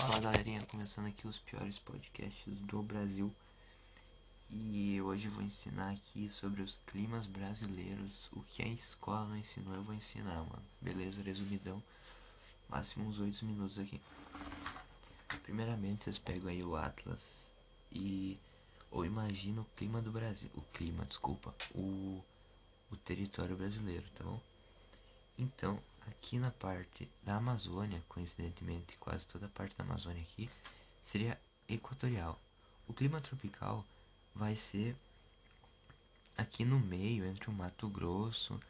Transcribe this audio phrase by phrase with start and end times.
[0.00, 3.30] Fala galerinha, começando aqui os piores podcasts do Brasil.
[4.50, 8.30] E hoje vou ensinar aqui sobre os climas brasileiros.
[8.32, 10.62] O que a escola não ensinou, eu vou ensinar, mano.
[10.80, 11.82] Beleza, resumidão.
[12.70, 14.00] Máximo uns 8 minutos aqui.
[15.42, 17.50] Primeiramente, vocês pegam aí o Atlas
[17.92, 18.38] e.
[18.90, 20.48] Ou imagina o clima do Brasil.
[20.54, 21.54] O clima, desculpa.
[21.74, 22.24] O,
[22.90, 24.40] o território brasileiro, tá bom?
[25.38, 25.78] Então,
[26.10, 30.50] aqui na parte da Amazônia, coincidentemente, quase toda a parte da Amazônia aqui
[31.02, 32.38] seria equatorial.
[32.86, 33.84] O clima tropical
[34.34, 34.96] vai ser
[36.36, 38.60] aqui no meio, entre o Mato Grosso,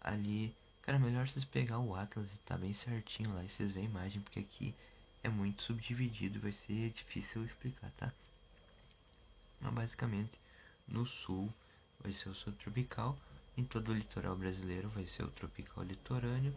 [0.00, 0.54] ali.
[0.82, 3.90] Cara, melhor vocês pegar o Atlas e tá bem certinho lá e vocês veem a
[3.90, 4.74] imagem, porque aqui
[5.22, 8.12] é muito subdividido, vai ser difícil explicar, tá?
[9.60, 10.32] Mas basicamente,
[10.88, 11.48] no sul
[12.00, 13.16] vai ser o subtropical,
[13.56, 16.52] em todo o litoral brasileiro vai ser o tropical litorâneo.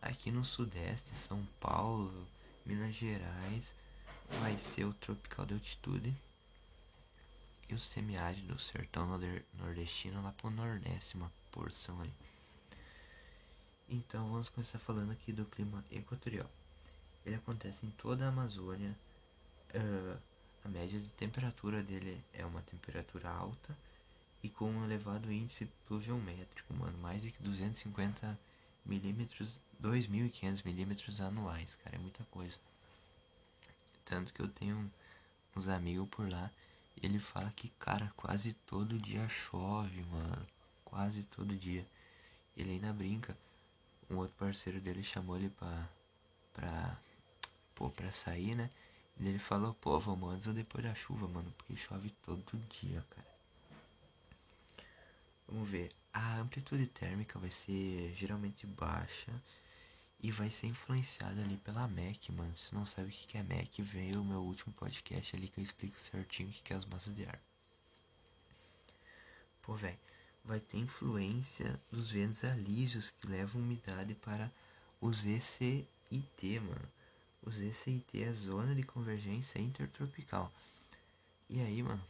[0.00, 2.26] Aqui no sudeste, São Paulo,
[2.64, 3.74] Minas Gerais,
[4.40, 6.14] vai ser o tropical de altitude.
[7.68, 9.06] E o semiárido, o sertão
[9.54, 12.12] nordestino lá pro nordeste, uma porção ali.
[13.90, 16.48] Então vamos começar falando aqui do clima equatorial.
[17.24, 18.94] Ele acontece em toda a Amazônia.
[19.74, 20.18] Uh,
[20.64, 23.76] a média de temperatura dele é uma temperatura alta
[24.42, 28.38] e com um elevado índice pluviométrico, mano, mais de 250
[28.88, 32.56] milímetros, 2.500 milímetros anuais, cara, é muita coisa.
[34.04, 34.90] Tanto que eu tenho
[35.54, 36.50] uns amigos por lá,
[37.02, 40.46] ele fala que, cara, quase todo dia chove, mano,
[40.84, 41.86] quase todo dia.
[42.56, 43.36] Ele ainda brinca,
[44.10, 45.88] um outro parceiro dele chamou ele pra,
[46.54, 46.98] pra,
[47.74, 48.70] pô, pra sair, né?
[49.20, 53.04] E ele falou, pô, vamos antes ou depois da chuva, mano, porque chove todo dia,
[53.10, 53.28] cara.
[55.46, 55.90] Vamos ver.
[56.20, 59.32] A amplitude térmica vai ser geralmente baixa
[60.20, 62.56] e vai ser influenciada ali pela MEC, mano.
[62.56, 65.62] Se não sabe o que é MEC, veio o meu último podcast ali que eu
[65.62, 67.40] explico certinho o que é as massas de ar.
[69.62, 69.96] Pô, velho,
[70.44, 74.50] vai ter influência dos ventos alísios que levam umidade para
[75.00, 75.86] os ECIT,
[76.58, 76.88] mano.
[77.44, 80.52] Os ECIT é a zona de convergência intertropical.
[81.48, 82.04] E aí, mano?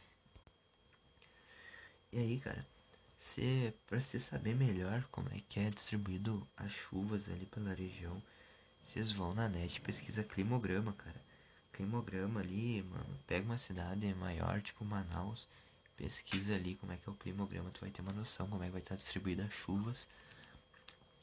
[2.11, 2.78] E aí, cara?
[3.21, 8.23] Cê, pra você saber melhor como é que é distribuído as chuvas ali pela região,
[8.81, 11.21] vocês vão na net pesquisa climograma, cara.
[11.73, 15.49] Climograma ali, mano, pega uma cidade maior, tipo Manaus,
[15.97, 18.67] pesquisa ali como é que é o climograma, tu vai ter uma noção como é
[18.67, 20.07] que vai estar distribuída as chuvas.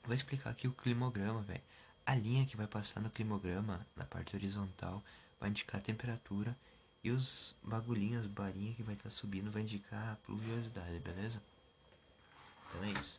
[0.04, 1.62] Vou explicar aqui o climograma, velho.
[2.04, 5.02] A linha que vai passar no climograma, na parte horizontal,
[5.40, 6.54] vai indicar a temperatura
[7.02, 11.40] e os bagulhinhos, barinha que vai estar subindo vai indicar a pluviosidade, beleza?
[12.76, 13.18] Então é isso.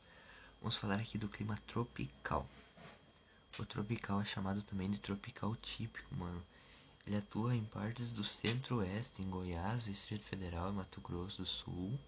[0.61, 2.47] Vamos falar aqui do clima tropical.
[3.57, 6.43] O tropical é chamado também de tropical típico, mano.
[7.05, 11.99] Ele atua em partes do centro-oeste, em Goiás, Distrito Federal e Mato Grosso do Sul.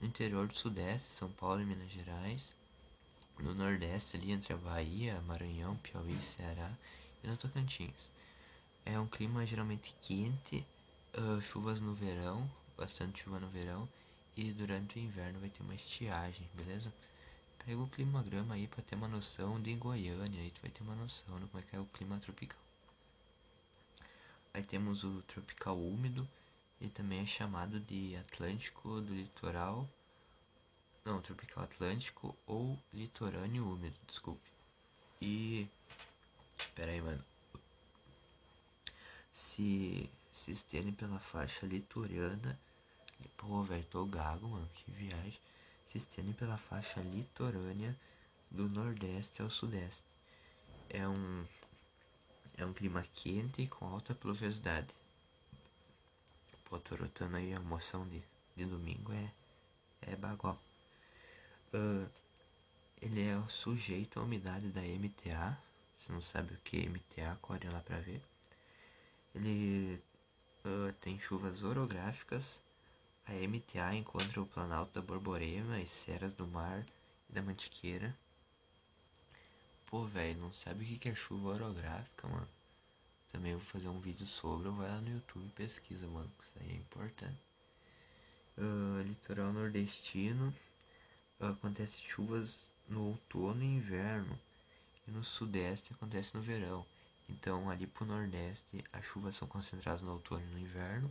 [0.00, 2.52] No interior do sudeste, São Paulo e Minas Gerais.
[3.38, 6.70] No nordeste, ali entre a Bahia, Maranhão, Piauí, Ceará
[7.22, 8.10] e no Tocantins.
[8.86, 10.64] É um clima geralmente quente,
[11.18, 13.86] uh, chuvas no verão, bastante chuva no verão
[14.36, 16.92] e durante o inverno vai ter uma estiagem, beleza?
[17.64, 20.94] Pega o climograma aí para ter uma noção de Goiânia, aí tu vai ter uma
[20.94, 22.58] noção de como é que é o clima tropical.
[24.52, 26.28] Aí temos o tropical úmido,
[26.80, 29.88] ele também é chamado de Atlântico do litoral.
[31.04, 34.48] Não, tropical atlântico ou litorâneo úmido, desculpe.
[35.20, 35.66] E.
[36.74, 37.24] Pera aí, mano.
[39.32, 42.58] Se se estende pela faixa litorânea
[43.36, 44.68] Pô, velho, tô gago, mano.
[44.74, 45.38] Que viagem.
[45.86, 47.96] Se estende pela faixa litorânea
[48.50, 50.04] do nordeste ao sudeste.
[50.88, 51.44] É um
[52.56, 54.94] é um clima quente com alta pluviosidade.
[56.64, 56.80] Pô,
[57.36, 58.22] aí a moção de,
[58.56, 59.32] de domingo é
[60.02, 60.58] é bagual.
[61.72, 62.08] Uh,
[63.00, 65.58] ele é sujeito à umidade da MTA.
[65.96, 68.22] Se não sabe o que é MTA, corre lá pra ver.
[69.34, 70.02] Ele
[70.64, 72.60] uh, tem chuvas orográficas
[73.26, 76.84] a MTA encontra o Planalto da Borborema, as Serras do Mar
[77.28, 78.16] e da Mantiqueira.
[79.86, 82.48] Pô, velho, não sabe o que é chuva orográfica, mano?
[83.30, 86.58] Também vou fazer um vídeo sobre, ou vai lá no YouTube e pesquisa, mano, isso
[86.60, 87.40] aí é importante.
[88.58, 90.54] Uh, litoral nordestino,
[91.40, 94.38] uh, acontece chuvas no outono e inverno,
[95.06, 96.84] e no sudeste acontece no verão.
[97.28, 101.10] Então, ali pro nordeste, as chuvas são concentradas no outono e no inverno,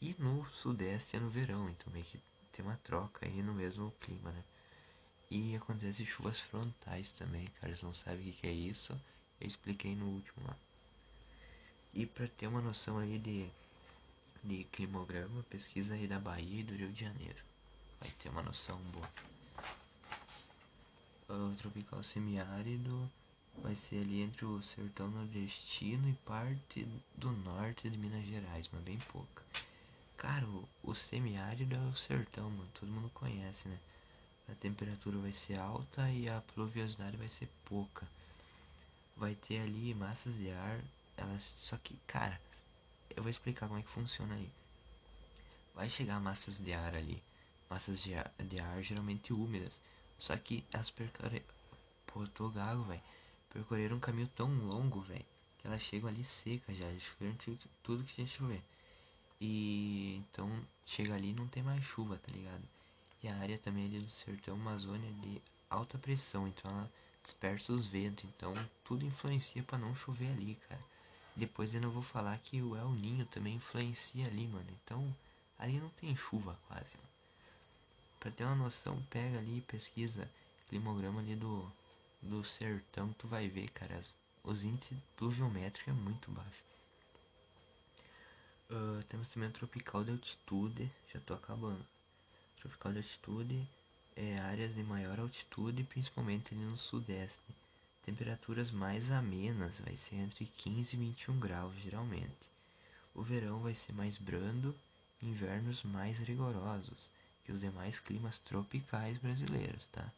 [0.00, 2.18] e no sudeste é no verão, então meio que
[2.52, 4.42] tem uma troca aí no mesmo clima, né?
[5.30, 7.68] E acontece chuvas frontais também, cara.
[7.68, 8.98] Eles não sabem o que, é isso.
[9.40, 10.56] Eu expliquei no último lá.
[11.94, 13.48] E para ter uma noção aí de,
[14.42, 17.38] de climograma, pesquisa aí da Bahia e do Rio de Janeiro.
[18.00, 19.08] Vai ter uma noção boa.
[21.28, 23.08] O tropical semiárido
[23.58, 28.82] vai ser ali entre o sertão nordestino e parte do norte de Minas Gerais, mas
[28.82, 29.44] bem pouca.
[30.20, 32.68] Cara, o, o semiárido é o sertão, mano.
[32.78, 33.78] Todo mundo conhece, né?
[34.50, 38.06] A temperatura vai ser alta e a pluviosidade vai ser pouca.
[39.16, 40.78] Vai ter ali massas de ar.
[41.16, 41.42] Elas.
[41.42, 42.38] Só que, cara,
[43.16, 44.52] eu vou explicar como é que funciona aí.
[45.74, 47.22] Vai chegar massas de ar ali.
[47.70, 49.72] Massas de ar, de ar geralmente úmidas.
[50.18, 51.46] Só que as percorreram.
[52.06, 53.00] Pô, tô gago, velho.
[53.54, 55.24] Percorreram um caminho tão longo, velho.
[55.58, 56.86] Que elas chegam ali secas já.
[56.98, 57.38] Choveram
[57.82, 58.62] tudo que tinha chover.
[59.40, 60.50] E então
[60.84, 62.62] chega ali não tem mais chuva, tá ligado?
[63.22, 66.90] E a área também ali do sertão é de alta pressão, então ela
[67.22, 68.54] dispersa os ventos, então
[68.84, 70.80] tudo influencia para não chover ali, cara.
[71.36, 74.66] Depois eu não vou falar que o El Ninho também influencia ali, mano.
[74.84, 75.16] Então
[75.58, 76.96] ali não tem chuva quase.
[78.18, 80.30] Pra ter uma noção, pega ali e pesquisa
[80.68, 81.70] climograma ali do,
[82.20, 84.12] do sertão, tu vai ver, cara, as,
[84.44, 86.69] os índices pluviométricos é muito baixo.
[88.70, 91.84] Uh, temos também tropical de altitude, já tô acabando.
[92.60, 93.68] Tropical de altitude
[94.14, 97.42] é áreas de maior altitude, principalmente ali no sudeste.
[98.04, 102.48] Temperaturas mais amenas, vai ser entre 15 e 21 graus geralmente.
[103.12, 104.72] O verão vai ser mais brando,
[105.20, 107.10] invernos mais rigorosos
[107.44, 110.08] que os demais climas tropicais brasileiros, tá?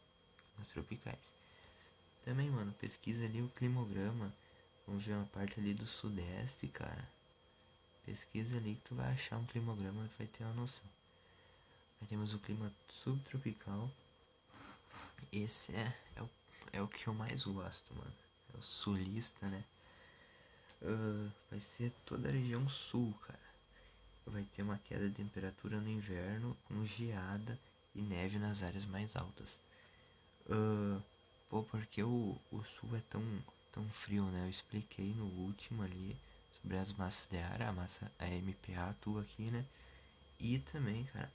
[0.51, 1.33] Climas tropicais.
[2.23, 4.31] Também, mano, pesquisa ali o climograma.
[4.85, 7.09] Vamos ver uma parte ali do sudeste, cara.
[8.05, 10.85] Pesquisa ali que tu vai achar um climograma e vai ter uma noção.
[12.01, 13.89] Aí temos o clima subtropical.
[15.31, 16.29] Esse é, é, o,
[16.73, 18.13] é o que eu mais gosto, mano.
[18.53, 19.63] É o sulista, né?
[20.81, 23.39] Uh, vai ser toda a região sul, cara.
[24.25, 27.57] Vai ter uma queda de temperatura no inverno, com geada
[27.95, 29.57] e neve nas áreas mais altas.
[30.45, 31.01] Uh,
[31.49, 33.23] pô, porque o, o sul é tão,
[33.71, 34.45] tão frio, né?
[34.45, 36.17] Eu expliquei no último ali
[36.63, 39.65] sobre as massas de ar, a massa a MPA atua aqui, né?
[40.39, 41.29] E também, cara,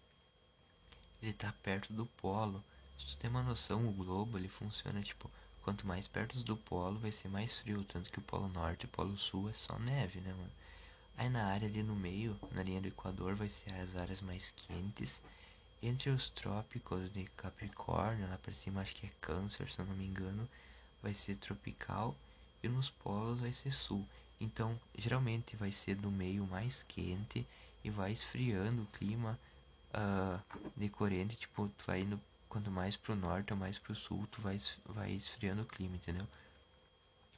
[1.23, 2.65] ele tá perto do polo.
[2.99, 5.31] Se tu tem uma noção, o globo ele funciona tipo,
[5.63, 8.87] quanto mais perto do polo vai ser mais frio, tanto que o polo norte e
[8.87, 10.51] o polo sul é só neve, né, mano?
[11.19, 14.51] Aí na área ali no meio, na linha do Equador, vai ser as áreas mais
[14.51, 15.21] quentes.
[15.83, 19.95] Entre os trópicos de Capricórnio, lá pra cima acho que é Câncer, se eu não
[19.95, 20.49] me engano,
[21.03, 22.17] vai ser tropical.
[22.63, 24.05] E nos polos vai ser sul.
[24.41, 27.47] Então, geralmente vai ser do meio mais quente
[27.83, 29.39] e vai esfriando o clima
[29.93, 30.41] uh,
[30.77, 31.37] de corrente.
[31.37, 35.13] Tipo, tu vai indo quanto mais pro norte ou mais pro sul, tu vai, vai
[35.13, 36.27] esfriando o clima, entendeu?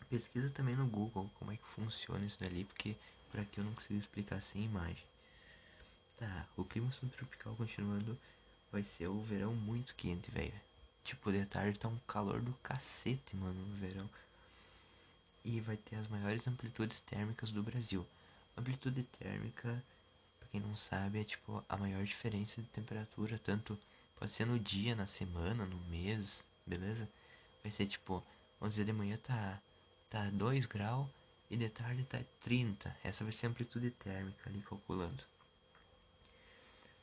[0.09, 2.97] Pesquisa também no Google como é que funciona isso dali, porque
[3.31, 5.05] por aqui eu não consigo explicar sem imagem.
[6.19, 8.19] Tá, o clima subtropical continuando
[8.71, 10.53] vai ser o verão muito quente, velho.
[11.05, 14.09] Tipo, de tarde tá um calor do cacete, mano, no verão
[15.45, 18.07] e vai ter as maiores amplitudes térmicas do Brasil.
[18.57, 19.83] Amplitude térmica,
[20.39, 23.79] para quem não sabe, é tipo a maior diferença de temperatura, tanto
[24.19, 27.09] pode ser no dia, na semana, no mês, beleza?
[27.63, 28.23] Vai ser tipo,
[28.59, 29.61] vamos dizer, de manhã tá,
[30.09, 31.09] tá 2 graus
[31.51, 32.95] e de tarde tá 30.
[33.03, 35.25] Essa vai ser a amplitude térmica ali calculando.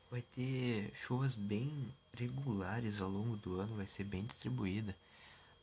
[0.10, 4.96] Vai ter chuvas bem regulares ao longo do ano, vai ser bem distribuída.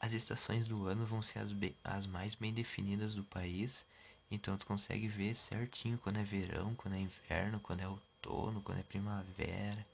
[0.01, 1.51] As estações do ano vão ser as,
[1.83, 3.85] as mais bem definidas do país,
[4.31, 8.79] então tu consegue ver certinho quando é verão, quando é inverno, quando é outono, quando
[8.79, 9.87] é primavera,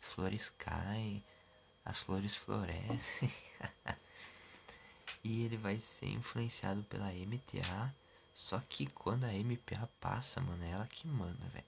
[0.00, 1.22] flores caem,
[1.84, 3.32] as flores florescem.
[5.22, 7.94] e ele vai ser influenciado pela MTA,
[8.34, 11.64] só que quando a MPA passa, mano, é ela que manda, velho.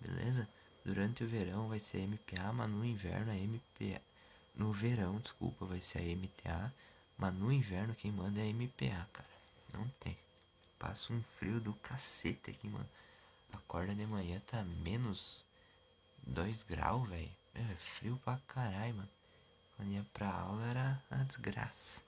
[0.00, 0.48] Beleza?
[0.84, 4.00] Durante o verão vai ser MPA, mas no inverno a MPA.
[4.54, 6.72] No verão, desculpa, vai ser a MTA.
[7.18, 9.28] Mas no inverno quem manda é MPA, cara.
[9.74, 10.16] Não tem.
[10.78, 12.88] Passa um frio do cacete aqui, mano.
[13.52, 15.44] Acorda de manhã, tá menos
[16.24, 17.30] 2 graus, velho.
[17.56, 19.08] É frio pra caralho, mano.
[19.76, 22.00] Quando ia pra aula era a desgraça.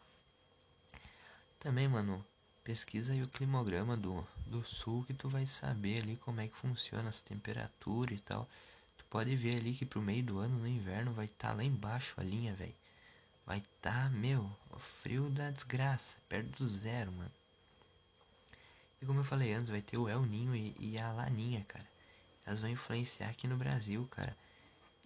[1.59, 2.25] Também, mano,
[2.62, 6.57] pesquisa aí o climograma do, do sul que tu vai saber ali como é que
[6.57, 8.49] funciona as temperaturas e tal.
[8.97, 11.64] Tu pode ver ali que pro meio do ano, no inverno, vai estar tá lá
[11.64, 12.79] embaixo a linha, velho
[13.50, 17.33] vai tá, meu, o frio da desgraça, perto do zero, mano.
[19.02, 21.85] E como eu falei antes, vai ter o El Ninho e, e a Laninha, cara.
[22.47, 24.37] Elas vão influenciar aqui no Brasil, cara.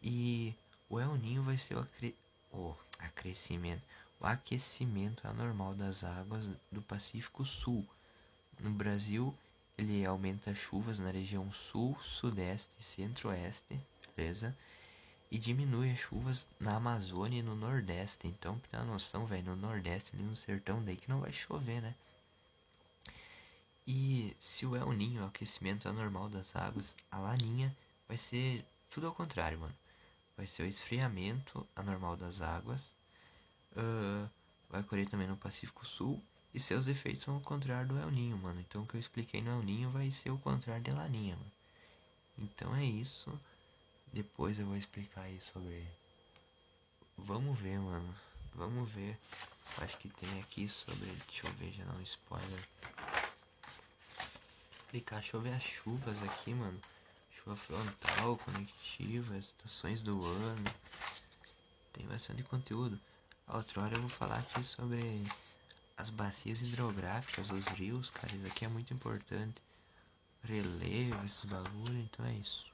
[0.03, 0.55] E
[0.91, 2.15] o El Ninho vai ser o, acre...
[2.53, 3.83] o acrescimento,
[4.21, 7.83] o aquecimento anormal das águas do Pacífico Sul
[8.61, 9.35] no Brasil
[9.79, 13.81] ele aumenta chuvas na região sul, sudeste e centro-oeste,
[14.15, 14.55] beleza?
[15.35, 18.29] E diminui as chuvas na Amazônia e no Nordeste.
[18.29, 21.33] Então, pra ter uma noção, velho, no Nordeste, ali no sertão, daí que não vai
[21.33, 21.93] chover, né?
[23.85, 27.76] E se o El Ninho o aquecimento anormal das águas, a Laninha
[28.07, 29.75] vai ser tudo ao contrário, mano.
[30.37, 32.81] Vai ser o esfriamento anormal das águas.
[33.73, 34.31] Uh,
[34.71, 36.23] vai ocorrer também no Pacífico Sul.
[36.55, 38.61] E seus efeitos são o contrário do El Ninho, mano.
[38.61, 41.53] Então o que eu expliquei no El Ninho vai ser o contrário de Laninha, mano.
[42.38, 43.37] Então é isso.
[44.14, 45.85] Depois eu vou explicar aí sobre.
[47.18, 48.14] Vamos ver, mano.
[48.54, 49.18] Vamos ver.
[49.78, 51.06] Acho que tem aqui sobre.
[51.26, 52.68] Deixa eu ver, já não spoiler.
[54.78, 56.80] Explicar, ver as chuvas aqui, mano.
[57.33, 60.75] Chuva frontal, conectiva, estações do ano.
[61.92, 63.00] Tem bastante conteúdo.
[63.49, 65.25] A outra hora eu vou falar aqui sobre
[65.97, 68.33] as bacias hidrográficas, os rios, cara.
[68.33, 69.61] Isso aqui é muito importante.
[70.44, 72.74] Relevo, esses bagulho, então é isso.